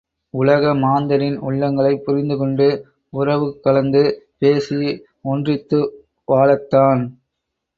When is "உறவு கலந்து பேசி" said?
3.13-4.81